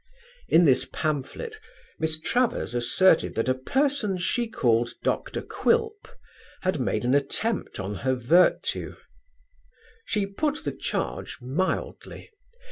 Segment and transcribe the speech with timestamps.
[0.47, 1.59] In this pamphlet
[1.99, 5.43] Miss Travers asserted that a person she called Dr.
[5.43, 6.07] Quilp
[6.61, 8.95] had made an attempt on her virtue.
[10.03, 12.31] She put the charge mildly.